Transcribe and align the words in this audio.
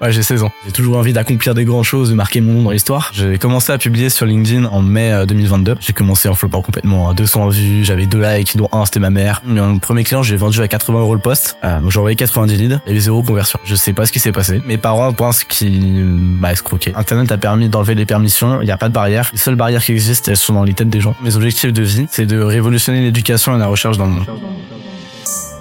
Ouais, 0.00 0.10
j'ai 0.10 0.24
16 0.24 0.42
ans. 0.42 0.50
J'ai 0.66 0.72
toujours 0.72 0.96
envie 0.96 1.12
d'accomplir 1.12 1.54
des 1.54 1.64
grandes 1.64 1.84
choses, 1.84 2.10
de 2.10 2.14
marquer 2.14 2.40
mon 2.40 2.54
nom 2.54 2.62
dans 2.64 2.70
l'histoire. 2.72 3.12
J'ai 3.14 3.38
commencé 3.38 3.72
à 3.72 3.78
publier 3.78 4.10
sur 4.10 4.26
LinkedIn 4.26 4.64
en 4.64 4.82
mai 4.82 5.24
2022. 5.26 5.72
Euh, 5.72 5.74
j'ai 5.78 5.92
commencé 5.92 6.28
en 6.28 6.34
flopant 6.34 6.62
complètement 6.62 7.08
à 7.10 7.14
200 7.14 7.48
vues, 7.48 7.84
j'avais 7.84 8.06
deux 8.06 8.20
likes, 8.20 8.56
dont 8.56 8.68
un 8.72 8.84
c'était 8.86 8.98
ma 8.98 9.10
mère. 9.10 9.40
Mon 9.44 9.78
premier 9.78 10.02
client, 10.02 10.22
j'ai 10.22 10.36
vendu 10.36 10.60
à 10.60 10.68
80 10.68 10.98
euros 10.98 11.14
le 11.14 11.20
poste. 11.20 11.56
Euh, 11.62 11.78
j'ai 11.88 11.98
envoyé 11.98 12.16
90 12.16 12.56
leads, 12.56 12.80
il 12.86 12.88
y 12.88 12.90
avait 12.90 13.00
zéro 13.00 13.22
conversion. 13.22 13.58
Je 13.64 13.76
sais 13.76 13.92
pas 13.92 14.04
ce 14.04 14.10
qui 14.10 14.18
s'est 14.18 14.32
passé. 14.32 14.60
Mes 14.66 14.78
parents 14.78 15.12
pensent 15.12 15.44
qu'il 15.44 16.04
m'a 16.04 16.52
escroqué. 16.52 16.92
Internet 16.96 17.30
a 17.30 17.38
permis 17.38 17.68
d'enlever 17.68 17.94
les 17.94 18.06
permissions, 18.06 18.60
il 18.60 18.64
n'y 18.64 18.72
a 18.72 18.76
pas 18.76 18.88
de 18.88 18.94
barrière. 18.94 19.30
Les 19.32 19.38
seules 19.38 19.54
barrières 19.54 19.84
qui 19.84 19.92
existent, 19.92 20.30
elles 20.30 20.36
sont 20.36 20.54
dans 20.54 20.64
les 20.64 20.74
têtes 20.74 20.90
des 20.90 21.00
gens. 21.00 21.14
Mes 21.22 21.36
objectifs 21.36 21.72
de 21.72 21.82
vie, 21.82 22.06
c'est 22.10 22.26
de 22.26 22.40
révolutionner 22.40 23.00
l'éducation 23.00 23.54
et 23.54 23.58
la 23.58 23.68
recherche 23.68 23.96
dans 23.96 24.06
le 24.06 24.12
monde. 24.12 24.26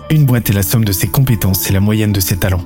Une 0.09 0.25
boîte 0.25 0.49
est 0.49 0.53
la 0.53 0.63
somme 0.63 0.85
de 0.85 0.91
ses 0.91 1.07
compétences 1.07 1.69
et 1.69 1.73
la 1.73 1.79
moyenne 1.79 2.11
de 2.11 2.19
ses 2.19 2.37
talents. 2.37 2.65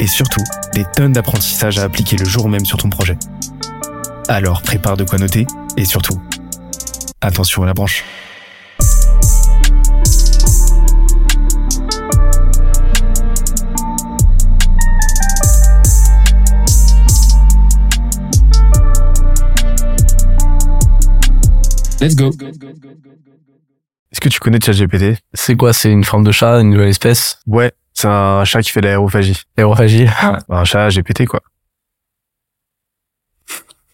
et 0.00 0.06
surtout 0.06 0.42
des 0.74 0.84
tonnes 0.96 1.12
d'apprentissage 1.12 1.78
à 1.78 1.84
appliquer 1.84 2.16
le 2.16 2.24
jour 2.24 2.48
même 2.48 2.64
sur 2.64 2.78
ton 2.78 2.88
projet. 2.88 3.16
Alors 4.28 4.62
prépare 4.62 4.96
de 4.96 5.04
quoi 5.04 5.18
noter 5.18 5.46
et 5.76 5.84
surtout, 5.84 6.20
attention 7.20 7.62
à 7.62 7.66
la 7.66 7.74
branche. 7.74 8.04
Let's 22.00 22.16
go. 22.16 22.30
Est-ce 24.10 24.20
que 24.22 24.30
tu 24.30 24.40
connais 24.40 24.58
ChatGPT? 24.58 25.18
C'est 25.34 25.54
quoi? 25.54 25.74
C'est 25.74 25.90
une 25.90 26.02
forme 26.02 26.24
de 26.24 26.32
chat, 26.32 26.58
une 26.60 26.70
nouvelle 26.70 26.88
espèce? 26.88 27.40
Ouais, 27.46 27.72
c'est 27.92 28.08
un 28.08 28.44
chat 28.44 28.62
qui 28.62 28.70
fait 28.70 28.80
l'aérophagie. 28.80 29.42
L'aérophagie 29.56 30.06
Un 30.48 30.64
chat 30.64 30.88
GPT, 30.88 31.26
quoi. 31.26 31.40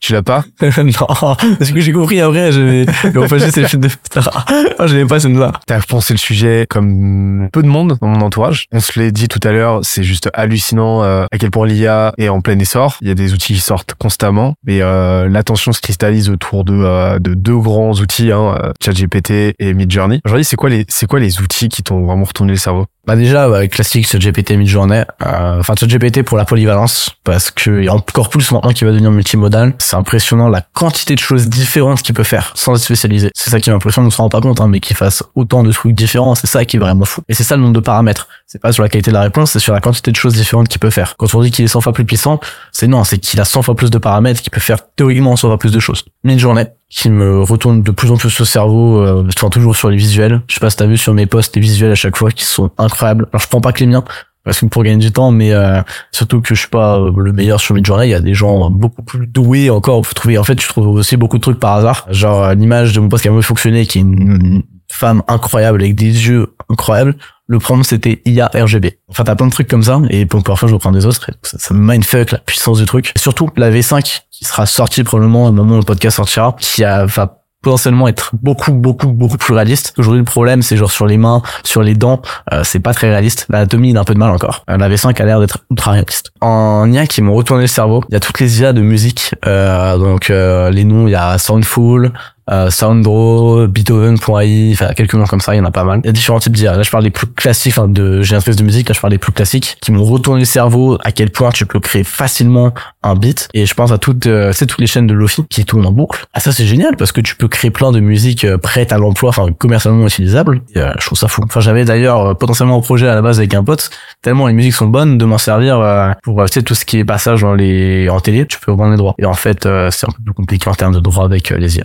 Tu 0.07 0.13
l'as 0.13 0.23
pas 0.23 0.45
Non, 0.61 1.37
parce 1.59 1.73
que 1.73 1.81
j'ai 1.81 1.91
compris 1.91 2.21
après, 2.21 2.53
l'aérophagie 2.53 3.51
c'est 3.51 3.73
le 3.73 3.79
de 3.81 3.89
je 3.89 4.93
n'avais 4.93 5.05
pas 5.05 5.19
celle-là. 5.19 5.51
T'as 5.67 5.81
pensé 5.81 6.15
le 6.15 6.19
sujet 6.19 6.65
comme 6.71 7.49
peu 7.53 7.61
de 7.61 7.67
monde 7.67 7.99
dans 8.01 8.07
mon 8.07 8.21
entourage. 8.21 8.67
On 8.71 8.79
se 8.79 9.01
l'est 9.01 9.11
dit 9.11 9.27
tout 9.27 9.41
à 9.43 9.51
l'heure, 9.51 9.81
c'est 9.83 10.05
juste 10.05 10.31
hallucinant 10.33 11.03
euh, 11.03 11.25
à 11.33 11.39
quel 11.39 11.51
point 11.51 11.67
l'IA 11.67 12.13
est 12.19 12.29
en 12.29 12.41
plein 12.41 12.57
essor. 12.61 12.99
Il 13.01 13.09
y 13.09 13.11
a 13.11 13.15
des 13.15 13.33
outils 13.33 13.55
qui 13.55 13.59
sortent 13.59 13.95
constamment, 13.95 14.55
mais 14.65 14.81
euh, 14.81 15.29
l'attention 15.29 15.73
se 15.73 15.81
cristallise 15.81 16.31
autour 16.31 16.63
de, 16.63 16.75
euh, 16.75 17.19
de 17.19 17.35
deux 17.35 17.59
grands 17.59 17.95
outils, 17.95 18.31
hein, 18.31 18.57
ChatGPT 18.81 19.57
et 19.59 19.75
Midjourney. 19.75 20.21
Aujourd'hui, 20.25 20.45
c'est 20.45 20.55
quoi 20.55 20.71
les 20.71 20.85
c'est 20.89 21.07
quoi 21.07 21.19
les 21.19 21.41
outils 21.41 21.69
qui 21.69 21.83
t'ont 21.83 22.07
vraiment 22.07 22.27
retourné 22.27 22.53
le 22.53 22.59
cerveau? 22.59 22.87
Bah 23.07 23.15
déjà, 23.15 23.49
bah, 23.49 23.69
classique, 23.69 24.09
ChatGPT 24.09 24.57
mid-journée. 24.57 25.05
Euh, 25.25 25.61
enfin, 25.61 25.75
ChatGPT 25.79 26.25
pour 26.25 26.37
la 26.37 26.45
polyvalence, 26.45 27.11
parce 27.23 27.53
que 27.53 27.85
y 27.85 27.89
a 27.89 27.95
encore 27.95 28.31
plus 28.31 28.51
maintenant 28.51 28.73
qui 28.73 28.85
va 28.85 28.91
devenir 28.91 29.13
multimodal. 29.13 29.75
C'est 29.79 29.95
impressionnant 29.97 30.49
la 30.49 30.61
quantité 30.61 31.15
de 31.15 31.21
choses 31.21 31.49
différentes 31.49 32.03
qu'il 32.03 32.15
peut 32.15 32.23
faire 32.23 32.53
sans 32.55 32.75
être 32.75 32.83
spécialisé. 32.83 33.31
C'est 33.35 33.51
ça 33.51 33.61
qui 33.61 33.71
m'impressionne, 33.71 34.07
on 34.07 34.11
se 34.11 34.17
rend 34.19 34.29
pas 34.29 34.41
compte, 34.41 34.61
hein, 34.61 34.69
mais 34.69 34.81
qu'il 34.81 34.97
fasse 34.97 35.23
autant 35.35 35.63
de 35.63 35.73
trucs 35.73 35.95
différents, 35.95 36.35
c'est 36.35 36.47
ça 36.47 36.65
qui 36.65 36.77
est 36.77 36.81
vraiment 36.81 37.05
fou. 37.05 37.23
Et 37.29 37.35
c'est 37.35 37.45
ça 37.45 37.57
le 37.57 37.63
nombre 37.63 37.75
de 37.75 37.81
paramètres. 37.81 38.29
C'est 38.47 38.61
pas 38.61 38.73
sur 38.73 38.83
la 38.83 38.89
qualité 38.89 39.11
de 39.11 39.17
la 39.17 39.23
réponse, 39.23 39.53
c'est 39.53 39.59
sur 39.59 39.73
la 39.73 39.81
quantité 39.81 40.11
de 40.11 40.17
choses 40.17 40.35
différentes 40.35 40.69
qu'il 40.69 40.79
peut 40.79 40.91
faire. 40.91 41.17
Quand 41.17 41.35
on 41.35 41.43
dit 41.43 41.51
qu'il 41.51 41.65
est 41.65 41.69
100 41.69 41.81
fois 41.81 41.93
plus 41.93 42.05
puissant, 42.05 42.41
c'est 42.73 42.87
non, 42.87 43.05
c'est 43.05 43.19
qu'il 43.19 43.41
a 43.41 43.45
100 43.45 43.63
fois 43.63 43.75
plus 43.75 43.91
de 43.91 43.99
paramètres, 43.99 44.41
qu'il 44.43 44.53
peut 44.53 44.61
faire 44.61 44.79
théoriquement 44.95 45.37
100 45.37 45.49
fois 45.49 45.59
plus 45.59 45.73
de 45.73 45.81
choses. 45.81 46.05
Mid-journée, 46.25 46.67
qui 46.89 47.11
me 47.11 47.43
retourne 47.43 47.83
de 47.83 47.91
plus 47.91 48.11
en 48.11 48.17
plus 48.17 48.41
au 48.41 48.45
cerveau, 48.45 49.01
euh, 49.01 49.27
enfin 49.37 49.51
toujours 49.51 49.75
sur 49.75 49.91
les 49.91 49.97
visuels. 49.97 50.41
Je 50.49 50.55
sais 50.55 50.61
pas 50.61 50.71
si 50.71 50.77
t'as 50.77 50.87
vu 50.87 50.97
sur 50.97 51.15
mes 51.15 51.27
posts 51.27 51.57
les 51.57 51.63
visuels 51.63 51.91
à 51.91 51.97
chaque 51.97 52.17
fois 52.17 52.31
qui 52.31 52.45
sont 52.45 52.71
incroyables. 52.79 53.27
Alors 53.33 53.41
je 53.41 53.49
prends 53.49 53.61
pas 53.61 53.73
que 53.73 53.81
les 53.81 53.87
miens 53.87 54.05
parce 54.47 54.61
que 54.61 54.67
pour 54.67 54.85
gagner 54.85 55.05
du 55.05 55.11
temps, 55.11 55.33
mais 55.33 55.53
euh, 55.53 55.83
surtout 56.13 56.41
que 56.41 56.55
je 56.55 56.61
suis 56.61 56.69
pas 56.69 56.99
euh, 56.99 57.13
le 57.17 57.33
meilleur 57.33 57.61
sur 57.61 57.75
Midjourney. 57.75 58.07
Il 58.07 58.11
y 58.11 58.15
a 58.15 58.21
des 58.21 58.33
gens 58.33 58.71
beaucoup 58.71 59.03
plus 59.03 59.27
doués 59.27 59.71
encore. 59.71 60.01
Vous 60.01 60.15
trouver 60.15 60.39
en 60.39 60.45
fait, 60.45 60.63
je 60.63 60.69
trouve 60.69 60.87
aussi 60.87 61.17
beaucoup 61.17 61.37
de 61.37 61.43
trucs 61.43 61.59
par 61.59 61.75
hasard. 61.75 62.07
Genre 62.11 62.55
l'image 62.55 62.93
de 62.93 63.01
mon 63.01 63.09
poste 63.09 63.23
qui 63.23 63.29
a 63.29 63.33
mieux 63.33 63.43
fonctionné, 63.43 63.87
qui 63.87 63.99
est 63.99 64.03
une 64.03 64.63
femme 64.89 65.25
incroyable 65.27 65.83
avec 65.83 65.97
des 65.97 66.29
yeux 66.29 66.55
incroyables. 66.71 67.17
Le 67.49 67.59
prompt 67.59 67.83
c'était 67.83 68.23
IA 68.25 68.49
RGB. 68.55 68.99
Enfin 69.09 69.25
t'as 69.25 69.35
plein 69.35 69.47
de 69.47 69.53
trucs 69.53 69.69
comme 69.69 69.83
ça 69.83 70.01
et 70.11 70.27
parfois 70.27 70.69
je 70.69 70.75
reprends 70.75 70.93
des 70.93 71.07
autres. 71.07 71.29
ça, 71.43 71.59
ça 71.59 71.75
me 71.75 71.81
mindfuck 71.81 72.31
la 72.31 72.39
puissance 72.39 72.79
du 72.79 72.85
truc. 72.87 73.13
Surtout 73.17 73.51
la 73.57 73.73
V5 73.73 74.23
qui 74.31 74.45
sera 74.45 74.65
sortie 74.65 75.03
probablement 75.03 75.47
au 75.47 75.53
moment 75.53 75.75
où 75.75 75.79
le 75.79 75.85
podcast 75.85 76.17
sortira, 76.17 76.55
qui 76.61 76.85
a, 76.85 77.05
va 77.05 77.43
potentiellement 77.67 78.07
être 78.07 78.31
beaucoup 78.33 78.73
beaucoup 78.73 79.09
beaucoup 79.09 79.39
plus 79.39 79.53
réaliste. 79.53 79.93
Aujourd'hui 79.99 80.21
le 80.21 80.25
problème 80.25 80.63
c'est 80.63 80.77
genre 80.77 80.93
sur 80.93 81.05
les 81.05 81.17
mains, 81.17 81.43
sur 81.65 81.83
les 81.83 81.97
dents, 81.97 82.23
euh, 82.53 82.63
c'est 82.63 82.79
pas 82.79 82.95
très 82.95 83.09
réaliste. 83.09 83.47
L'anatomie 83.49 83.91
il 83.91 83.97
a 83.97 84.03
un 84.03 84.05
peu 84.05 84.15
de 84.15 84.21
mal 84.21 84.31
encore. 84.31 84.63
Euh, 84.71 84.77
la 84.77 84.89
V5 84.89 85.21
a 85.21 85.25
l'air 85.25 85.41
d'être 85.41 85.59
ultra 85.69 85.91
réaliste. 85.91 86.31
En 86.41 86.89
IA 86.93 87.09
qui 87.09 87.23
m'ont 87.23 87.35
retourné 87.35 87.65
le 87.65 87.67
cerveau, 87.67 88.05
il 88.09 88.13
y 88.13 88.17
a 88.17 88.21
toutes 88.21 88.39
les 88.39 88.61
IA 88.61 88.73
de 88.73 88.83
musique. 88.83 89.35
Euh, 89.47 89.99
donc 89.99 90.29
les 90.29 90.85
noms, 90.85 91.09
il 91.09 91.11
y 91.11 91.17
a 91.17 91.39
Soundful, 91.39 92.13
euh, 92.51 92.71
Sounddraw, 92.71 93.67
Beethoven.ai, 93.67 94.71
enfin 94.73 94.93
quelques 94.95 95.15
noms 95.15 95.27
comme 95.27 95.41
ça, 95.41 95.55
il 95.55 95.59
y 95.59 95.61
en 95.61 95.65
a 95.65 95.71
pas 95.71 95.85
mal. 95.85 96.01
Il 96.05 96.07
y 96.07 96.11
a 96.11 96.13
différents 96.13 96.41
types 96.41 96.53
d'IA. 96.53 96.77
Là, 96.77 96.83
je 96.83 96.91
parle 96.91 97.05
des 97.05 97.11
plus 97.11 97.27
classiques, 97.27 97.75
enfin, 97.77 97.89
de 97.89 98.23
j'ai 98.23 98.35
un 98.35 98.39
espèce 98.39 98.57
de 98.57 98.65
musique, 98.65 98.89
là 98.89 98.95
je 98.95 99.01
parle 99.01 99.13
des 99.13 99.19
plus 99.19 99.33
classiques 99.33 99.77
qui 99.81 99.93
m'ont 99.93 100.05
retourné 100.05 100.41
le 100.41 100.47
cerveau 100.47 100.99
à 101.03 101.13
quel 101.13 101.31
point 101.31 101.51
tu 101.51 101.67
peux 101.67 101.81
créer 101.81 102.05
facilement 102.05 102.73
un 103.03 103.15
beat 103.15 103.49
et 103.55 103.67
je 103.67 103.75
pense 103.75 103.93
à 103.93 103.99
toutes 103.99 104.27
euh, 104.27 104.53
c'est 104.53 104.67
toutes 104.67 104.81
les 104.81 104.87
chaînes 104.87 105.07
de 105.07 105.15
Lofi 105.15 105.45
qui 105.49 105.65
tournent 105.65 105.87
en 105.87 105.93
boucle. 105.93 106.25
Ah 106.35 106.41
ça 106.41 106.53
c'est 106.53 106.67
génial 106.67 106.97
parce 106.97 107.13
que 107.13 107.21
tu 107.21 107.37
peux 107.37 107.49
créer 107.49 107.71
plein 107.71 107.93
de 107.93 108.01
musique 108.01 108.45
euh, 108.45 108.59
prête 108.59 108.93
à 108.93 108.99
l'emploi, 108.99 109.31
enfin 109.31 109.47
commercialement 109.53 110.07
utilisable. 110.07 110.63
Euh, 110.77 110.93
je 110.99 111.07
trouve 111.07 111.19
ça 111.19 111.29
fou. 111.29 111.43
Enfin, 111.45 111.61
j'avais 111.61 111.85
d'ailleurs 111.85 112.37
potentiellement 112.37 112.79
un 112.79 112.81
projet 112.81 113.09
à 113.09 113.15
la 113.15 113.23
base 113.23 113.39
avec 113.39 113.55
un 113.55 113.65
pote, 113.65 113.91
tellement 114.23 114.47
les 114.47 114.55
musiques 114.55 114.75
sont 114.75 114.87
bonnes 114.87 115.19
de 115.19 115.25
m'en 115.25 115.39
servir 115.39 115.81
pour 116.23 116.45
tu 116.47 116.53
sais 116.53 116.63
tout 116.63 116.75
ce 116.75 116.85
qui 116.85 116.99
est 116.99 117.05
passage 117.05 117.43
dans 117.43 117.55
les 117.55 118.09
en 118.09 118.21
télé, 118.21 118.47
tu 118.47 118.59
peux 118.59 118.73
reprendre 118.73 118.93
les 118.93 118.97
droits. 118.97 119.15
Et 119.19 119.25
en 119.25 119.35
fait, 119.35 119.63
c'est 119.63 120.07
un 120.07 120.13
peu 120.13 120.23
plus 120.25 120.35
compliqué 120.35 120.69
en 120.69 120.75
termes 120.75 120.95
de 120.95 121.01
droits 121.01 121.25
avec 121.25 121.51
les 121.51 121.79
IA. 121.79 121.85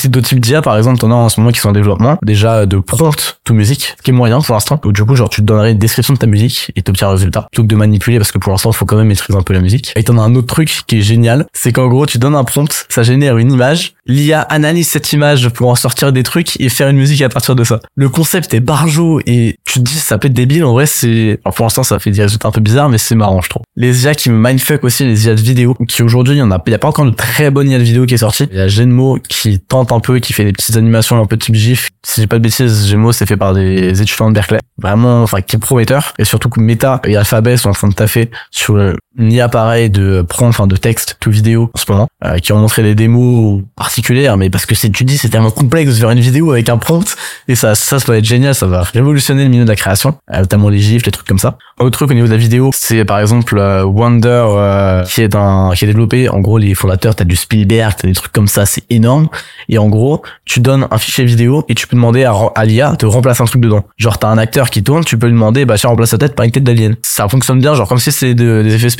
Aussi 0.00 0.08
d'autres 0.08 0.28
types 0.28 0.40
d'IA, 0.40 0.62
par 0.62 0.78
exemple, 0.78 0.98
t'en 0.98 1.10
as 1.10 1.14
en 1.14 1.28
ce 1.28 1.40
moment 1.40 1.52
qui 1.52 1.60
sont 1.60 1.68
en 1.68 1.72
développement, 1.72 2.16
déjà 2.22 2.64
de 2.64 2.78
prompt 2.78 3.38
to 3.44 3.52
musique, 3.52 3.94
ce 3.98 4.02
qui 4.02 4.10
est 4.10 4.14
moyen 4.14 4.40
pour 4.40 4.54
l'instant. 4.54 4.80
Du 4.82 5.04
coup, 5.04 5.14
genre, 5.14 5.28
tu 5.28 5.42
te 5.42 5.46
donnerais 5.46 5.72
une 5.72 5.78
description 5.78 6.14
de 6.14 6.18
ta 6.18 6.26
musique 6.26 6.72
et 6.74 6.82
t'obtiens 6.82 7.08
un 7.08 7.12
résultat, 7.12 7.46
plutôt 7.50 7.62
que 7.62 7.68
de 7.68 7.76
manipuler, 7.76 8.18
parce 8.18 8.32
que 8.32 8.38
pour 8.38 8.52
l'instant, 8.52 8.72
faut 8.72 8.86
quand 8.86 8.96
même 8.96 9.08
maîtriser 9.08 9.38
un 9.38 9.42
peu 9.42 9.52
la 9.52 9.60
musique. 9.60 9.92
Et 9.96 10.02
t'en 10.02 10.16
as 10.16 10.22
un 10.22 10.34
autre 10.34 10.46
truc 10.46 10.82
qui 10.86 10.98
est 10.98 11.02
génial, 11.02 11.46
c'est 11.52 11.72
qu'en 11.72 11.88
gros, 11.88 12.06
tu 12.06 12.18
donnes 12.18 12.34
un 12.34 12.44
prompt, 12.44 12.86
ça 12.88 13.02
génère 13.02 13.36
une 13.36 13.52
image, 13.52 13.94
l'IA 14.06 14.40
analyse 14.40 14.88
cette 14.88 15.12
image 15.12 15.50
pour 15.50 15.68
en 15.68 15.74
sortir 15.74 16.12
des 16.12 16.22
trucs 16.22 16.58
et 16.60 16.68
faire 16.70 16.88
une 16.88 16.96
musique 16.96 17.20
à 17.20 17.28
partir 17.28 17.54
de 17.54 17.64
ça. 17.64 17.80
Le 17.94 18.08
concept 18.08 18.54
est 18.54 18.60
barjo 18.60 19.20
et 19.26 19.56
tu 19.66 19.80
te 19.80 19.84
dis, 19.84 19.94
ça 19.94 20.16
peut 20.16 20.28
être 20.28 20.34
débile, 20.34 20.64
en 20.64 20.72
vrai, 20.72 20.86
c'est, 20.86 21.40
pour 21.44 21.64
l'instant, 21.64 21.82
ça 21.82 21.98
fait 21.98 22.10
des 22.10 22.22
résultats 22.22 22.48
un 22.48 22.52
peu 22.52 22.60
bizarres, 22.60 22.88
mais 22.88 22.98
c'est 22.98 23.14
marrant, 23.14 23.42
je 23.42 23.50
trouve. 23.50 23.62
Les 23.76 24.04
IA 24.04 24.14
qui 24.14 24.30
me 24.30 24.36
mindfuck 24.36 24.82
aussi, 24.84 25.04
les 25.04 25.26
IA 25.26 25.34
de 25.34 25.40
vidéo, 25.40 25.76
qui 25.88 26.02
aujourd'hui, 26.02 26.36
il 26.36 26.38
y 26.38 26.42
en 26.42 26.50
a, 26.50 26.62
il 26.66 26.70
y 26.72 26.74
a 26.74 26.78
pas 26.78 26.88
encore 26.88 27.04
de 27.04 27.10
très 27.10 27.50
bonne 27.50 27.68
IA 27.68 27.78
de 27.78 27.84
vidéo 27.84 28.06
qui 28.06 28.14
est 28.14 28.18
sortie. 28.18 28.48
Il 28.50 28.56
y 28.58 28.60
a 28.60 28.68
Genmo 28.68 29.18
qui 29.28 29.60
tente 29.60 29.89
un 29.92 30.00
peu, 30.00 30.18
qui 30.18 30.32
fait 30.32 30.44
des 30.44 30.52
petites 30.52 30.76
animations 30.76 31.20
un 31.20 31.26
peu 31.26 31.36
type 31.36 31.54
GIF. 31.54 31.90
Si 32.04 32.20
j'ai 32.20 32.26
pas 32.26 32.36
de 32.36 32.42
bêtises, 32.42 32.88
Genmo 32.88 33.12
c'est 33.12 33.26
fait 33.26 33.36
par 33.36 33.54
des 33.54 34.00
étudiants 34.00 34.28
de 34.28 34.34
Berkeley. 34.34 34.60
Vraiment, 34.78 35.22
enfin, 35.22 35.40
qui 35.42 35.56
est 35.56 35.58
prometteur. 35.58 36.14
Et 36.18 36.24
surtout 36.24 36.48
que 36.48 36.60
Meta 36.60 37.00
et 37.04 37.16
Alphabet 37.16 37.56
sont 37.56 37.70
en 37.70 37.72
train 37.72 37.88
de 37.88 37.94
taffer 37.94 38.30
sur 38.50 38.76
une 39.18 39.32
IA 39.32 39.48
pareil 39.48 39.90
de 39.90 40.22
prompt, 40.22 40.48
enfin, 40.48 40.66
de 40.66 40.76
texte 40.76 41.16
tout 41.18 41.30
vidéo 41.30 41.70
en 41.74 41.78
ce 41.78 41.90
moment, 41.90 42.08
euh, 42.24 42.38
qui 42.38 42.52
ont 42.52 42.58
montré 42.58 42.82
des 42.82 42.94
démos 42.94 43.62
particulières, 43.76 44.36
mais 44.36 44.50
parce 44.50 44.66
que 44.66 44.74
c'est, 44.74 44.90
tu 44.90 45.04
dis, 45.04 45.18
c'est 45.18 45.28
tellement 45.28 45.50
complexe 45.50 45.94
de 45.94 45.98
faire 45.98 46.10
une 46.10 46.20
vidéo 46.20 46.52
avec 46.52 46.68
un 46.68 46.78
prompt. 46.78 47.16
Et 47.48 47.56
ça, 47.56 47.74
ça, 47.74 47.98
ça 47.98 48.12
va 48.12 48.18
être 48.18 48.24
génial. 48.24 48.54
Ça 48.54 48.66
va 48.66 48.82
révolutionner 48.82 49.44
le 49.44 49.50
milieu 49.50 49.64
de 49.64 49.68
la 49.68 49.76
création, 49.76 50.16
euh, 50.32 50.40
notamment 50.40 50.68
les 50.68 50.78
GIFs, 50.78 51.04
les 51.04 51.12
trucs 51.12 51.26
comme 51.26 51.38
ça. 51.38 51.58
Autre 51.80 51.90
truc 51.90 52.10
au 52.10 52.14
niveau 52.14 52.26
de 52.26 52.32
la 52.32 52.38
vidéo, 52.38 52.70
c'est 52.72 53.04
par 53.04 53.18
exemple 53.18 53.58
euh, 53.58 53.84
Wonder, 53.84 55.04
qui 55.08 55.22
est 55.22 55.34
un, 55.34 55.72
qui 55.74 55.84
est 55.84 55.88
développé. 55.88 56.28
En 56.28 56.40
gros, 56.40 56.58
les 56.58 56.74
fondateurs, 56.74 57.14
t'as 57.14 57.24
du 57.24 57.36
Spielberg, 57.36 57.94
t'as 57.96 58.06
des 58.06 58.14
trucs 58.14 58.32
comme 58.32 58.48
ça, 58.48 58.64
c'est 58.66 58.84
énorme. 58.90 59.28
Et 59.68 59.78
en 59.78 59.88
gros, 59.88 60.22
tu 60.44 60.60
donnes 60.60 60.86
un 60.90 60.98
fichier 60.98 61.24
vidéo 61.24 61.64
et 61.68 61.74
tu 61.74 61.86
peux 61.86 61.96
demander 61.96 62.24
à, 62.24 62.34
à 62.54 62.64
l'IA 62.64 62.94
de 62.98 63.06
remplacer 63.06 63.42
un 63.42 63.46
truc 63.46 63.62
dedans. 63.62 63.84
Genre, 63.96 64.18
t'as 64.18 64.28
un 64.28 64.38
acteur 64.38 64.70
qui 64.70 64.82
tourne, 64.82 65.04
tu 65.04 65.18
peux 65.18 65.26
lui 65.26 65.32
demander, 65.32 65.64
bah, 65.64 65.76
tiens, 65.76 65.90
remplace 65.90 66.10
sa 66.10 66.18
tête 66.18 66.36
par 66.36 66.44
une 66.44 66.52
tête 66.52 66.64
d'alien. 66.64 66.96
Ça 67.02 67.28
fonctionne 67.28 67.60
bien, 67.60 67.74
genre, 67.74 67.88
comme 67.88 67.98
si 67.98 68.12
c'était 68.12 68.34
des 68.34 68.74
effets 68.74 68.90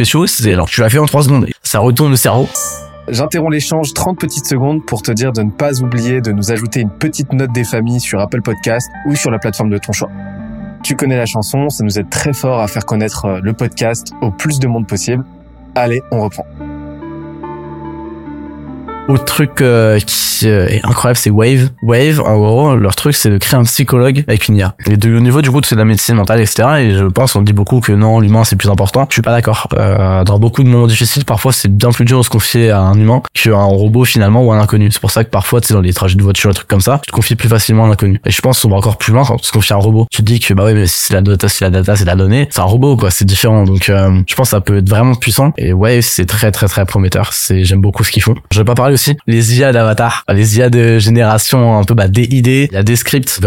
Alors, 0.53 0.69
tu 0.69 0.81
l'as 0.81 0.89
fait 0.89 0.99
en 0.99 1.07
3 1.07 1.25
secondes. 1.25 1.47
Ça 1.63 1.79
retourne 1.79 2.11
le 2.11 2.17
cerveau. 2.17 2.49
J'interromps 3.09 3.53
l'échange 3.53 3.93
30 3.93 4.19
petites 4.19 4.47
secondes 4.47 4.85
pour 4.87 5.03
te 5.03 5.11
dire 5.11 5.33
de 5.33 5.43
ne 5.43 5.51
pas 5.51 5.83
oublier 5.83 6.21
de 6.21 6.33
nous 6.33 6.53
ajouter 6.53 6.81
une 6.81 6.91
petite 6.91 7.33
note 7.33 7.53
des 7.53 7.65
familles 7.65 8.01
sur 8.01 8.21
Apple 8.21 8.41
Podcast 8.41 8.89
ou 9.07 9.17
sur 9.17 9.31
la 9.31 9.39
plateforme 9.39 9.71
de 9.71 9.79
ton 9.79 9.93
choix. 9.93 10.11
Tu 10.83 10.97
connais 10.97 11.17
la 11.17 11.27
chanson, 11.27 11.69
ça 11.69 11.85
nous 11.85 11.99
aide 11.99 12.09
très 12.09 12.33
fort 12.33 12.61
à 12.61 12.69
faire 12.69 12.87
connaître 12.87 13.27
euh, 13.27 13.41
le 13.43 13.53
podcast 13.53 14.13
au 14.23 14.31
plus 14.31 14.59
de 14.59 14.67
monde 14.67 14.87
possible. 14.87 15.25
Allez, 15.75 16.03
on 16.11 16.23
reprend. 16.23 16.47
Autre 19.11 19.25
truc 19.25 19.61
euh, 19.61 19.99
qui 19.99 20.49
euh, 20.49 20.69
est 20.69 20.85
incroyable, 20.85 21.19
c'est 21.19 21.31
Wave. 21.31 21.71
Wave, 21.83 22.21
en 22.21 22.39
gros, 22.39 22.77
leur 22.77 22.95
truc, 22.95 23.17
c'est 23.17 23.29
de 23.29 23.39
créer 23.39 23.59
un 23.59 23.65
psychologue 23.65 24.23
avec 24.29 24.47
une 24.47 24.57
IA. 24.57 24.77
Et 24.87 24.95
au 25.09 25.19
niveau 25.19 25.43
du 25.43 25.51
coup, 25.51 25.61
c'est 25.65 25.75
de 25.75 25.81
la 25.81 25.85
médecine 25.85 26.15
mentale, 26.15 26.41
etc. 26.41 26.69
Et 26.79 26.91
je 26.93 27.05
pense, 27.07 27.35
on 27.35 27.43
dit 27.43 27.53
beaucoup 27.53 27.81
que 27.81 27.91
non, 27.91 28.21
l'humain, 28.21 28.45
c'est 28.45 28.55
plus 28.55 28.71
important. 28.71 29.07
Je 29.09 29.15
suis 29.15 29.23
pas 29.23 29.33
d'accord. 29.33 29.67
Euh, 29.77 30.23
dans 30.23 30.39
beaucoup 30.39 30.63
de 30.63 30.69
moments 30.69 30.87
difficiles, 30.87 31.25
parfois, 31.25 31.53
c'est 31.53 31.67
bien 31.69 31.91
plus 31.91 32.05
dur 32.05 32.19
de 32.19 32.23
se 32.23 32.31
confier 32.31 32.71
à 32.71 32.83
un 32.83 32.95
humain 32.95 33.21
qu'à 33.35 33.51
un 33.51 33.65
robot, 33.65 34.05
finalement, 34.05 34.45
ou 34.45 34.53
à 34.53 34.57
un 34.57 34.61
inconnu. 34.61 34.93
C'est 34.93 35.01
pour 35.01 35.11
ça 35.11 35.25
que 35.25 35.31
parfois, 35.31 35.61
tu 35.61 35.67
sais, 35.67 35.75
dans 35.75 35.81
les 35.81 35.93
trajets 35.93 36.15
de 36.15 36.23
voiture, 36.23 36.51
des 36.51 36.55
trucs 36.55 36.69
comme 36.69 36.81
ça, 36.81 37.01
tu 37.05 37.11
te 37.11 37.17
confies 37.17 37.35
plus 37.35 37.49
facilement 37.49 37.87
à 37.87 37.89
un 37.89 37.91
inconnu. 37.91 38.21
Et 38.25 38.31
je 38.31 38.41
pense 38.41 38.63
qu'on 38.63 38.69
va 38.69 38.77
encore 38.77 38.97
plus 38.97 39.13
loin 39.13 39.25
quand 39.25 39.39
tu 39.39 39.49
te 39.49 39.53
confies 39.53 39.73
à 39.73 39.77
un 39.77 39.81
robot. 39.81 40.07
Tu 40.13 40.23
te 40.23 40.27
dis 40.27 40.39
que, 40.39 40.55
bah 40.55 40.67
ouais, 40.67 40.75
mais 40.75 40.87
si 40.87 41.07
c'est 41.07 41.15
la 41.15 41.21
data, 41.21 41.49
si 41.49 41.65
la 41.65 41.71
data, 41.71 41.97
c'est 41.97 42.05
la 42.05 42.15
donnée, 42.15 42.47
c'est 42.53 42.61
un 42.61 42.65
robot, 42.65 42.97
quoi. 42.97 43.11
C'est 43.11 43.25
différent. 43.25 43.65
Donc, 43.65 43.89
euh, 43.89 44.23
je 44.29 44.35
pense 44.37 44.47
que 44.47 44.51
ça 44.51 44.61
peut 44.61 44.77
être 44.77 44.89
vraiment 44.89 45.17
puissant. 45.17 45.53
Et 45.59 45.73
Wave, 45.73 46.03
c'est 46.03 46.27
très, 46.27 46.53
très, 46.53 46.69
très 46.69 46.87
prometteur. 46.87 47.33
C'est, 47.33 47.65
j'aime 47.65 47.81
beaucoup 47.81 48.05
ce 48.05 48.13
qu'ils 48.13 48.23
font. 48.23 48.37
Je 48.53 48.59
vais 48.61 48.65
pas 48.65 48.77
parler 48.77 48.97
les 49.27 49.59
IA 49.59 49.73
d'avatar, 49.73 50.25
les 50.33 50.59
IA 50.59 50.71
de 50.71 50.99
génération 50.99 51.79
un 51.79 51.85
peu 51.85 51.95
bah 51.95 52.09
DID, 52.09 52.47
il 52.47 52.73
y 52.73 52.77
a 52.77 52.83
des 52.83 52.97
scripts 52.97 53.41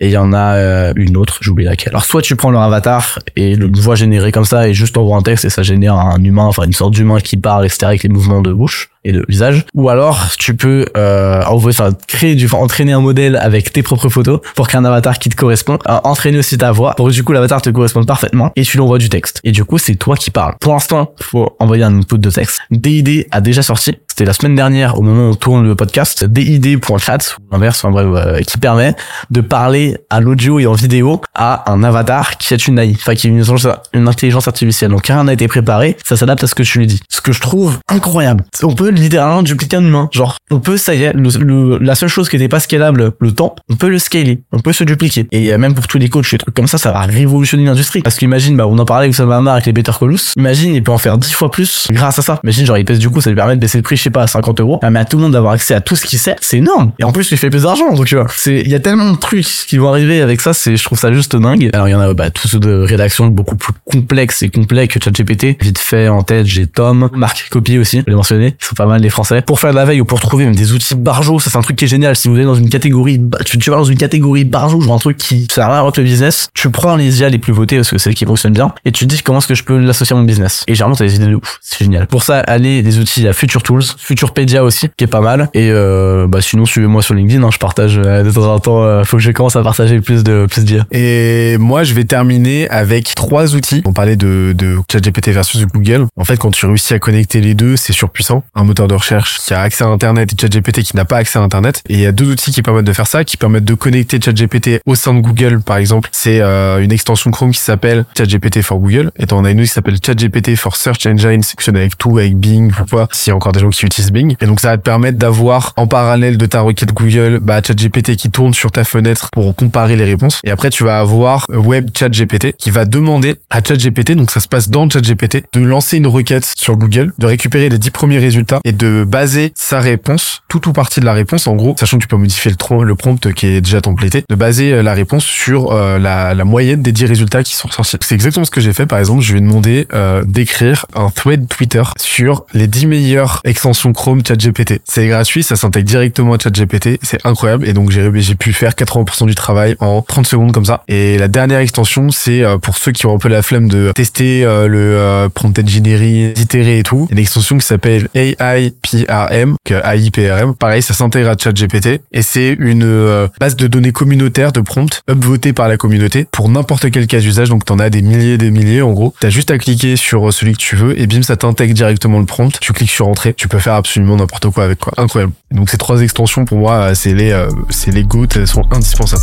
et 0.00 0.06
il 0.06 0.12
y 0.12 0.16
en 0.16 0.32
a 0.32 0.54
euh, 0.56 0.92
une 0.96 1.16
autre, 1.16 1.38
j'oublie 1.40 1.64
laquelle. 1.64 1.92
Alors 1.92 2.04
soit 2.04 2.22
tu 2.22 2.36
prends 2.36 2.50
leur 2.50 2.62
avatar 2.62 3.18
et 3.36 3.52
une 3.52 3.72
voix 3.76 3.94
générée 3.94 4.32
comme 4.32 4.44
ça 4.44 4.68
et 4.68 4.74
juste 4.74 4.96
envoie 4.96 5.16
un 5.16 5.22
texte 5.22 5.44
et 5.44 5.50
ça 5.50 5.62
génère 5.62 5.94
un 5.94 6.22
humain, 6.22 6.44
enfin 6.44 6.64
une 6.64 6.72
sorte 6.72 6.94
d'humain 6.94 7.20
qui 7.20 7.36
parle, 7.36 7.64
etc. 7.64 7.86
avec 7.86 8.02
les 8.02 8.08
mouvements 8.08 8.42
de 8.42 8.52
bouche 8.52 8.90
et 9.06 9.12
de 9.12 9.24
visage. 9.28 9.64
Ou 9.74 9.88
alors 9.88 10.26
tu 10.38 10.54
peux 10.54 10.86
euh, 10.96 11.42
envoyer, 11.44 11.76
enfin 11.78 11.96
créer 12.06 12.34
du, 12.34 12.48
entraîner 12.52 12.92
un 12.92 13.00
modèle 13.00 13.36
avec 13.36 13.72
tes 13.72 13.82
propres 13.82 14.08
photos 14.08 14.40
pour 14.54 14.68
créer 14.68 14.78
un 14.78 14.84
avatar 14.84 15.18
qui 15.18 15.28
te 15.28 15.36
correspond. 15.36 15.78
Euh, 15.88 15.98
entraîner 16.04 16.38
aussi 16.38 16.58
ta 16.58 16.72
voix 16.72 16.94
pour 16.94 17.08
que 17.08 17.12
du 17.12 17.22
coup 17.22 17.32
l'avatar 17.32 17.62
te 17.62 17.70
corresponde 17.70 18.06
parfaitement 18.06 18.52
et 18.56 18.62
tu 18.62 18.76
lui 18.76 18.82
envoies 18.82 18.98
du 18.98 19.08
texte. 19.08 19.40
Et 19.44 19.52
du 19.52 19.64
coup 19.64 19.78
c'est 19.78 19.94
toi 19.94 20.16
qui 20.16 20.30
parles. 20.30 20.54
Pour 20.60 20.72
l'instant, 20.72 21.14
faut 21.20 21.56
envoyer 21.60 21.84
un 21.84 21.98
input 21.98 22.18
de 22.18 22.30
texte. 22.30 22.60
DID 22.70 23.26
a 23.30 23.40
déjà 23.40 23.62
sorti. 23.62 23.94
C'était 24.08 24.24
la 24.24 24.32
semaine 24.32 24.54
dernière 24.54 24.98
au 24.98 25.02
moment 25.02 25.28
où 25.28 25.32
on 25.32 25.34
tourne 25.34 25.66
le 25.66 25.74
podcast. 25.74 26.24
DID.chat 26.24 27.36
ou 27.38 27.52
l'inverse, 27.52 27.84
enfin 27.84 27.92
bref, 27.92 28.06
euh, 28.26 28.40
qui 28.40 28.58
permet 28.58 28.94
de 29.30 29.40
parler 29.40 29.98
à 30.10 30.20
l'audio 30.20 30.58
et 30.58 30.66
en 30.66 30.72
vidéo 30.72 31.20
à 31.34 31.70
un 31.70 31.84
avatar 31.84 32.38
qui 32.38 32.54
est 32.54 32.66
une 32.66 32.78
AI, 32.78 32.94
enfin 32.94 33.14
qui 33.14 33.26
est 33.26 33.30
une, 33.30 33.44
une 33.92 34.08
intelligence 34.08 34.48
artificielle. 34.48 34.90
Donc 34.90 35.06
rien 35.06 35.24
n'a 35.24 35.34
été 35.34 35.48
préparé, 35.48 35.96
ça 36.04 36.16
s'adapte 36.16 36.42
à 36.44 36.46
ce 36.46 36.54
que 36.54 36.62
tu 36.62 36.78
lui 36.78 36.86
dis. 36.86 37.00
Ce 37.08 37.20
que 37.20 37.32
je 37.32 37.40
trouve 37.40 37.78
incroyable. 37.88 38.44
On 38.62 38.74
peut 38.74 38.88
littéralement 39.00 39.42
dupliquer 39.42 39.76
un 39.76 39.84
humain. 39.84 40.08
Genre, 40.12 40.36
on 40.50 40.60
peut, 40.60 40.76
ça 40.76 40.94
y 40.94 41.02
est, 41.02 41.12
le, 41.12 41.78
la 41.78 41.94
seule 41.94 42.08
chose 42.08 42.28
qui 42.28 42.36
n'était 42.36 42.48
pas 42.48 42.60
scalable, 42.60 43.12
le 43.18 43.32
temps, 43.32 43.56
on 43.70 43.76
peut 43.76 43.88
le 43.88 43.98
scaler, 43.98 44.42
on 44.52 44.60
peut 44.60 44.72
se 44.72 44.84
dupliquer. 44.84 45.26
Et 45.32 45.52
euh, 45.52 45.58
même 45.58 45.74
pour 45.74 45.86
tous 45.86 45.98
les 45.98 46.08
coachs, 46.08 46.30
des 46.30 46.38
trucs 46.38 46.54
comme 46.54 46.66
ça, 46.66 46.78
ça 46.78 46.92
va 46.92 47.00
révolutionner 47.00 47.64
l'industrie. 47.64 48.02
Parce 48.02 48.16
qu'imagine, 48.16 48.56
bah, 48.56 48.66
on 48.66 48.78
en 48.78 48.84
parlait 48.84 49.04
avec 49.04 49.14
Samama 49.14 49.52
avec 49.52 49.66
les 49.66 49.72
Better 49.72 49.92
Colus. 49.98 50.32
Imagine, 50.36 50.74
il 50.74 50.82
peut 50.82 50.92
en 50.92 50.98
faire 50.98 51.18
10 51.18 51.32
fois 51.32 51.50
plus 51.50 51.86
grâce 51.90 52.18
à 52.18 52.22
ça. 52.22 52.40
Imagine, 52.44 52.66
genre, 52.66 52.78
il 52.78 52.84
pèse 52.84 52.98
du 52.98 53.10
coup, 53.10 53.20
ça 53.20 53.30
lui 53.30 53.36
permet 53.36 53.56
de 53.56 53.60
baisser 53.60 53.78
le 53.78 53.82
prix, 53.82 53.96
je 53.96 54.02
sais 54.02 54.10
pas, 54.10 54.22
à 54.22 54.26
50 54.26 54.60
euros. 54.60 54.80
Mais 54.88 55.00
à 55.00 55.04
tout 55.04 55.16
le 55.16 55.24
monde 55.24 55.32
d'avoir 55.32 55.52
accès 55.52 55.74
à 55.74 55.80
tout 55.80 55.96
ce 55.96 56.06
qu'il 56.06 56.18
sait, 56.18 56.36
c'est 56.40 56.58
énorme. 56.58 56.92
Et 56.98 57.04
en 57.04 57.12
plus, 57.12 57.30
il 57.30 57.36
fait 57.38 57.50
plus 57.50 57.62
d'argent, 57.62 57.92
donc 57.92 58.06
tu 58.06 58.14
vois. 58.14 58.26
C'est, 58.34 58.60
il 58.60 58.68
y 58.68 58.74
a 58.74 58.80
tellement 58.80 59.10
de 59.10 59.18
trucs 59.18 59.46
qui 59.66 59.78
vont 59.78 59.88
arriver 59.88 60.22
avec 60.22 60.40
ça, 60.40 60.52
c'est, 60.52 60.76
je 60.76 60.84
trouve 60.84 60.98
ça 60.98 61.12
juste 61.12 61.36
dingue. 61.36 61.70
Alors, 61.72 61.88
il 61.88 61.92
y 61.92 61.94
en 61.94 62.00
a, 62.00 62.14
bah, 62.14 62.30
tous 62.30 62.48
ceux 62.48 62.60
de 62.60 62.72
rédaction 62.72 63.26
beaucoup 63.26 63.56
plus 63.56 63.72
complexes 63.84 64.42
et 64.42 64.48
complets 64.48 64.88
que 64.88 65.02
ChatGPT. 65.02 65.62
Vite 65.62 65.78
fait, 65.78 66.08
en 66.08 66.22
tête, 66.22 66.46
j'ai 66.46 66.66
Tom, 66.66 67.10
Marc 67.14 67.48
Copy 67.50 67.78
aussi, 67.78 68.02
je 68.06 68.10
l'ai 68.10 68.16
mentionné. 68.16 68.56
Ils 68.60 68.64
sont 68.64 68.74
pas 68.74 68.85
les 68.98 69.10
Français. 69.10 69.42
Pour 69.42 69.60
faire 69.60 69.70
de 69.70 69.76
la 69.76 69.84
veille 69.84 70.00
ou 70.00 70.04
pour 70.04 70.20
trouver 70.20 70.44
même 70.44 70.56
des 70.56 70.72
outils 70.72 70.94
barjo, 70.94 71.38
ça 71.38 71.50
c'est 71.50 71.58
un 71.58 71.62
truc 71.62 71.76
qui 71.76 71.84
est 71.84 71.88
génial. 71.88 72.16
Si 72.16 72.28
vous 72.28 72.38
êtes 72.38 72.46
dans 72.46 72.54
une 72.54 72.68
catégorie, 72.68 73.20
tu, 73.44 73.58
tu 73.58 73.70
vas 73.70 73.76
dans 73.76 73.84
une 73.84 73.98
catégorie 73.98 74.44
barjo, 74.44 74.80
genre 74.80 74.94
un 74.94 74.98
truc 74.98 75.16
qui 75.16 75.46
sert 75.50 75.64
à 75.64 75.82
rien 75.82 75.90
le 75.96 76.02
business, 76.02 76.48
tu 76.54 76.70
prends 76.70 76.96
les 76.96 77.20
IA 77.20 77.28
les 77.28 77.38
plus 77.38 77.52
votés 77.52 77.76
parce 77.76 77.90
que 77.90 77.98
c'est 77.98 78.14
qui 78.14 78.24
fonctionnent 78.24 78.52
bien 78.52 78.72
et 78.84 78.92
tu 78.92 79.06
te 79.06 79.14
dis 79.14 79.22
comment 79.22 79.38
est-ce 79.38 79.48
que 79.48 79.54
je 79.54 79.64
peux 79.64 79.78
l'associer 79.78 80.14
à 80.14 80.18
mon 80.18 80.24
business. 80.24 80.64
Et 80.66 80.74
généralement, 80.74 80.96
t'as 80.96 81.04
des 81.04 81.16
idées 81.16 81.26
de 81.26 81.34
ouf. 81.36 81.58
C'est 81.62 81.84
génial. 81.84 82.06
Pour 82.06 82.22
ça, 82.22 82.40
allez 82.40 82.82
des 82.82 82.98
outils 82.98 83.26
à 83.26 83.32
Future 83.32 83.62
Tools, 83.62 83.82
Futurepedia 83.98 84.64
aussi, 84.64 84.88
qui 84.96 85.04
est 85.04 85.08
pas 85.08 85.20
mal. 85.20 85.48
Et 85.54 85.70
euh, 85.70 86.26
bah 86.26 86.40
sinon, 86.40 86.64
suivez-moi 86.64 87.02
sur 87.02 87.14
LinkedIn. 87.14 87.42
Hein, 87.42 87.50
je 87.52 87.58
partage 87.58 87.98
euh, 87.98 88.22
de 88.22 88.30
temps 88.30 88.52
en 88.52 88.58
temps. 88.58 88.82
Euh, 88.82 89.04
faut 89.04 89.16
que 89.16 89.22
je 89.22 89.30
commence 89.30 89.56
à 89.56 89.62
partager 89.62 90.00
plus 90.00 90.24
de 90.24 90.46
plus 90.50 90.64
d'IA. 90.64 90.86
Et 90.90 91.56
moi, 91.58 91.84
je 91.84 91.94
vais 91.94 92.04
terminer 92.04 92.68
avec 92.68 93.14
trois 93.14 93.54
outils. 93.54 93.82
On 93.84 93.92
parlait 93.92 94.16
de, 94.16 94.54
de 94.56 94.76
ChatGPT 94.90 95.30
versus 95.30 95.66
Google. 95.66 96.06
En 96.16 96.24
fait, 96.24 96.36
quand 96.36 96.50
tu 96.50 96.66
réussis 96.66 96.94
à 96.94 96.98
connecter 96.98 97.40
les 97.40 97.54
deux, 97.54 97.76
c'est 97.76 97.92
surpuissant. 97.92 98.42
Moteur 98.66 98.88
de 98.88 98.94
recherche 98.94 99.38
qui 99.38 99.54
a 99.54 99.60
accès 99.60 99.84
à 99.84 99.88
Internet 99.88 100.32
et 100.32 100.36
ChatGPT 100.40 100.82
qui 100.82 100.96
n'a 100.96 101.04
pas 101.04 101.18
accès 101.18 101.38
à 101.38 101.42
Internet. 101.42 101.82
Et 101.88 101.94
il 101.94 102.00
y 102.00 102.06
a 102.06 102.12
deux 102.12 102.30
outils 102.30 102.52
qui 102.52 102.62
permettent 102.62 102.84
de 102.84 102.92
faire 102.92 103.06
ça, 103.06 103.24
qui 103.24 103.36
permettent 103.36 103.64
de 103.64 103.74
connecter 103.74 104.20
ChatGPT 104.20 104.80
au 104.86 104.94
sein 104.94 105.14
de 105.14 105.20
Google, 105.20 105.60
par 105.60 105.78
exemple. 105.78 106.10
C'est 106.12 106.40
euh, 106.40 106.82
une 106.82 106.92
extension 106.92 107.30
Chrome 107.30 107.52
qui 107.52 107.60
s'appelle 107.60 108.04
ChatGPT 108.16 108.62
for 108.62 108.78
Google. 108.78 109.10
Et 109.18 109.24
on 109.32 109.44
a 109.44 109.50
une 109.50 109.60
autre 109.60 109.68
qui 109.68 109.74
s'appelle 109.74 109.98
ChatGPT 110.04 110.56
for 110.56 110.76
Search 110.76 111.06
Engine, 111.06 111.42
sectionné 111.42 111.80
avec 111.80 111.98
tout, 111.98 112.18
avec 112.18 112.36
Bing 112.36 112.72
ou 112.80 112.86
quoi, 112.86 113.08
s'il 113.12 113.30
y 113.30 113.32
a 113.32 113.36
encore 113.36 113.52
des 113.52 113.60
gens 113.60 113.70
qui 113.70 113.86
utilisent 113.86 114.12
Bing. 114.12 114.36
Et 114.40 114.46
donc 114.46 114.60
ça 114.60 114.68
va 114.68 114.78
te 114.78 114.82
permettre 114.82 115.18
d'avoir 115.18 115.72
en 115.76 115.86
parallèle 115.86 116.36
de 116.38 116.46
ta 116.46 116.60
requête 116.60 116.92
Google, 116.92 117.38
bah, 117.40 117.60
ChatGPT 117.64 118.16
qui 118.16 118.30
tourne 118.30 118.54
sur 118.54 118.70
ta 118.70 118.84
fenêtre 118.84 119.30
pour 119.32 119.54
comparer 119.54 119.96
les 119.96 120.04
réponses. 120.04 120.40
Et 120.44 120.50
après, 120.50 120.70
tu 120.70 120.84
vas 120.84 120.98
avoir 120.98 121.46
Web 121.48 121.90
ChatGPT 121.96 122.56
qui 122.56 122.70
va 122.70 122.84
demander 122.84 123.36
à 123.50 123.62
ChatGPT, 123.62 124.12
donc 124.12 124.30
ça 124.30 124.40
se 124.40 124.48
passe 124.48 124.68
dans 124.70 124.88
ChatGPT, 124.88 125.44
de 125.52 125.60
lancer 125.60 125.96
une 125.96 126.06
requête 126.06 126.50
sur 126.56 126.76
Google, 126.76 127.12
de 127.18 127.26
récupérer 127.26 127.68
les 127.68 127.78
10 127.78 127.90
premiers 127.90 128.18
résultats 128.18 128.55
et 128.64 128.72
de 128.72 129.04
baser 129.04 129.52
sa 129.54 129.80
réponse, 129.80 130.42
tout 130.48 130.68
ou 130.68 130.72
partie 130.72 131.00
de 131.00 131.04
la 131.04 131.12
réponse, 131.12 131.46
en 131.46 131.54
gros, 131.54 131.74
sachant 131.78 131.98
que 131.98 132.02
tu 132.02 132.08
peux 132.08 132.16
modifier 132.16 132.50
le, 132.50 132.84
le 132.84 132.94
prompt 132.94 133.32
qui 133.32 133.46
est 133.46 133.60
déjà 133.60 133.80
templété, 133.80 134.24
de 134.28 134.34
baser 134.34 134.72
euh, 134.72 134.82
la 134.82 134.94
réponse 134.94 135.24
sur 135.24 135.72
euh, 135.72 135.98
la, 135.98 136.34
moyenne 136.44 136.82
des 136.82 136.92
10 136.92 137.06
résultats 137.06 137.42
qui 137.42 137.54
sont 137.56 137.68
sortis. 137.70 137.96
C'est 138.00 138.14
exactement 138.14 138.44
ce 138.44 138.50
que 138.50 138.60
j'ai 138.60 138.72
fait. 138.72 138.86
Par 138.86 138.98
exemple, 138.98 139.22
je 139.22 139.32
vais 139.32 139.40
demander 139.40 139.88
euh, 139.92 140.22
d'écrire 140.24 140.86
un 140.94 141.10
thread 141.10 141.48
Twitter 141.48 141.82
sur 141.98 142.46
les 142.54 142.68
10 142.68 142.86
meilleures 142.86 143.40
extensions 143.44 143.92
Chrome 143.92 144.22
ChatGPT. 144.24 144.80
C'est 144.84 145.08
gratuit, 145.08 145.42
ça 145.42 145.56
s'intègre 145.56 145.86
directement 145.86 146.34
à 146.34 146.38
ChatGPT, 146.38 146.98
c'est 147.02 147.24
incroyable. 147.24 147.68
Et 147.68 147.72
donc 147.72 147.90
j'ai 147.90 148.34
pu 148.34 148.52
faire 148.52 148.72
80% 148.72 149.26
du 149.26 149.34
travail 149.34 149.76
en 149.80 150.02
30 150.02 150.26
secondes 150.26 150.52
comme 150.52 150.64
ça. 150.64 150.82
Et 150.88 151.18
la 151.18 151.28
dernière 151.28 151.60
extension, 151.60 152.10
c'est 152.10 152.44
pour 152.62 152.76
ceux 152.76 152.92
qui 152.92 153.06
ont 153.06 153.14
un 153.14 153.18
peu 153.18 153.28
la 153.28 153.42
flemme 153.42 153.68
de 153.68 153.92
tester 153.94 154.42
le 154.44 155.28
prompt 155.34 155.58
engineering, 155.58 156.32
d'itérer 156.34 156.78
et 156.78 156.82
tout. 156.82 157.08
une 157.10 157.18
extension 157.18 157.58
qui 157.58 157.66
s'appelle 157.66 158.08
AIPRM, 158.54 159.56
que 159.64 159.74
AIPRM. 159.74 160.54
Pareil, 160.54 160.82
ça 160.82 160.94
s'intègre 160.94 161.30
à 161.30 161.36
ChatGPT 161.36 162.00
et 162.12 162.22
c'est 162.22 162.56
une 162.58 162.84
euh, 162.84 163.28
base 163.40 163.56
de 163.56 163.66
données 163.66 163.92
communautaire 163.92 164.52
de 164.52 164.60
prompts 164.60 165.02
upvotée 165.10 165.52
par 165.52 165.68
la 165.68 165.76
communauté 165.76 166.26
pour 166.30 166.48
n'importe 166.48 166.90
quel 166.90 167.06
cas 167.06 167.20
d'usage. 167.20 167.48
Donc 167.48 167.64
t'en 167.64 167.78
as 167.78 167.90
des 167.90 168.02
milliers 168.02 168.34
et 168.34 168.38
des 168.38 168.50
milliers 168.50 168.82
en 168.82 168.92
gros. 168.92 169.14
T'as 169.20 169.30
juste 169.30 169.50
à 169.50 169.58
cliquer 169.58 169.96
sur 169.96 170.28
euh, 170.28 170.30
celui 170.30 170.52
que 170.52 170.58
tu 170.58 170.76
veux 170.76 170.98
et 171.00 171.06
bim, 171.06 171.22
ça 171.22 171.36
t'intègre 171.36 171.74
directement 171.74 172.18
le 172.18 172.26
prompt. 172.26 172.58
Tu 172.60 172.72
cliques 172.72 172.90
sur 172.90 173.08
entrée, 173.08 173.34
tu 173.34 173.48
peux 173.48 173.58
faire 173.58 173.74
absolument 173.74 174.16
n'importe 174.16 174.50
quoi 174.50 174.64
avec 174.64 174.78
quoi. 174.78 174.92
Incroyable. 174.96 175.32
Donc 175.50 175.70
ces 175.70 175.78
trois 175.78 176.02
extensions 176.02 176.44
pour 176.44 176.58
moi, 176.58 176.74
euh, 176.74 176.94
c'est 176.94 177.14
les 177.14 177.36
c'est 177.70 177.90
les 177.90 178.04
GOAT, 178.04 178.28
elles 178.36 178.46
sont 178.46 178.64
indispensables. 178.70 179.22